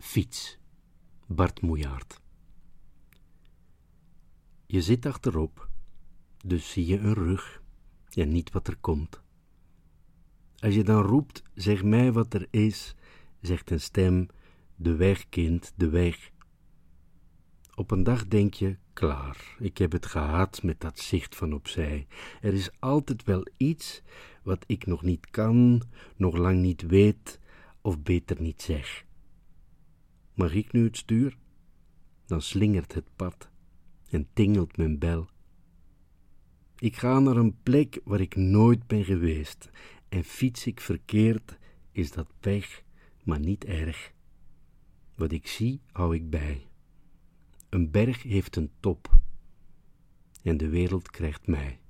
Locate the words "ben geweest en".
38.86-40.24